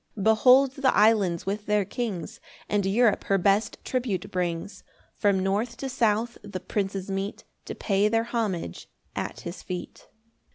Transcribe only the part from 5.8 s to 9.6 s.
south the princes meet To pay their homage at